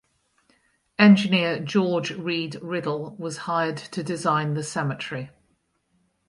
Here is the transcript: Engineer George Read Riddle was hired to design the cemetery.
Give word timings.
Engineer 0.97 1.59
George 1.59 2.09
Read 2.13 2.55
Riddle 2.63 3.15
was 3.19 3.37
hired 3.45 3.77
to 3.77 4.01
design 4.01 4.55
the 4.55 4.63
cemetery. 4.63 5.29